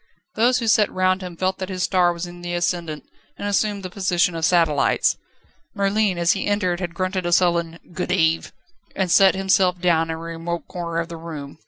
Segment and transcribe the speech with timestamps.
[0.33, 3.03] Those who sat round him felt that his star was in the ascendant
[3.37, 5.15] and assumed the position of satellites.
[5.75, 8.51] Merlin as he entered had grunted a sullen "Good eve,"
[8.95, 11.59] and sat himself down in a remote corner of the room.